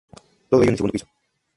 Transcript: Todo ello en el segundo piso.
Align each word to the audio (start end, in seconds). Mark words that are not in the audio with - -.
Todo 0.49 0.61
ello 0.63 0.69
en 0.69 0.69
el 0.71 0.77
segundo 0.77 0.93
piso. 0.93 1.07